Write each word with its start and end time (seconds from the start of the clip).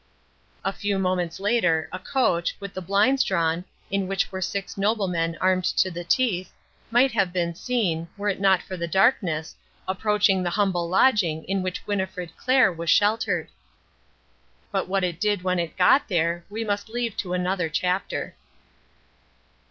A 0.65 0.73
few 0.73 0.97
moments 0.97 1.39
later, 1.39 1.87
a 1.91 1.99
coach, 1.99 2.55
with 2.59 2.73
the 2.73 2.81
blinds 2.81 3.23
drawn, 3.23 3.65
in 3.91 4.07
which 4.07 4.31
were 4.31 4.41
six 4.41 4.75
noblemen 4.75 5.37
armed 5.39 5.63
to 5.77 5.91
the 5.91 6.03
teeth, 6.03 6.51
might 6.89 7.11
have 7.11 7.31
been 7.31 7.53
seen, 7.53 8.07
were 8.17 8.27
it 8.27 8.39
not 8.41 8.63
for 8.63 8.75
the 8.75 8.87
darkness, 8.87 9.55
approaching 9.87 10.41
the 10.41 10.49
humble 10.57 10.89
lodging 10.89 11.43
in 11.43 11.61
which 11.61 11.85
Winnifred 11.85 12.35
Clair 12.35 12.73
was 12.73 12.89
sheltered. 12.89 13.47
But 14.71 14.87
what 14.87 15.03
it 15.03 15.19
did 15.19 15.43
when 15.43 15.59
it 15.59 15.77
got 15.77 16.07
there, 16.07 16.45
we 16.49 16.63
must 16.63 16.89
leave 16.89 17.15
to 17.17 17.33
another 17.33 17.69
chapter. 17.69 18.33